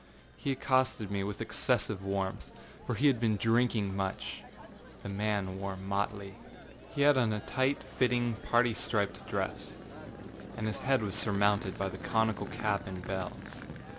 He 0.35 0.51
accosted 0.53 1.11
me 1.11 1.23
with 1.23 1.41
excessive 1.41 2.03
warmth, 2.03 2.49
for 2.87 2.95
he 2.95 3.05
had 3.05 3.19
been 3.19 3.35
drinking 3.37 3.95
much. 3.95 4.41
The 5.03 5.09
man 5.09 5.59
wore 5.59 5.77
motley. 5.77 6.33
He 6.89 7.03
had 7.03 7.19
on 7.19 7.31
a 7.31 7.39
tight 7.41 7.83
fitting 7.83 8.33
parti 8.41 8.73
striped 8.73 9.27
dress, 9.27 9.77
and 10.57 10.65
his 10.65 10.77
head 10.77 11.03
was 11.03 11.13
surmounted 11.13 11.77
by 11.77 11.87
the 11.87 11.99
conical 11.99 12.47
cap 12.47 12.87
and 12.87 13.03
bells. 13.05 13.67